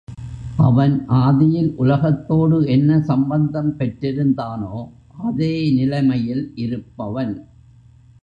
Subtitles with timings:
[0.57, 4.75] அவன் ஆதியில் உலகத்தோடு என்ன சம்பந்தம் பெற்றிருந்தானோ
[5.21, 7.33] அதே நிலைமையில் இருப்பவன்.